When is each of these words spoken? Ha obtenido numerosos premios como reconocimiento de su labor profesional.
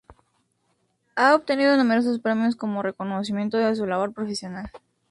Ha 1.15 1.35
obtenido 1.35 1.77
numerosos 1.77 2.17
premios 2.17 2.55
como 2.55 2.81
reconocimiento 2.81 3.59
de 3.59 3.75
su 3.75 3.85
labor 3.85 4.15
profesional. 4.15 4.71